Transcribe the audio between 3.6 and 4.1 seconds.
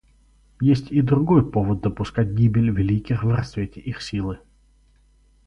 их